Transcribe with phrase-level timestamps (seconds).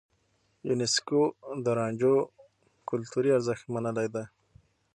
[0.67, 1.21] يونيسکو
[1.63, 2.15] د رانجو
[2.89, 4.23] کلتوري ارزښت منلی دی.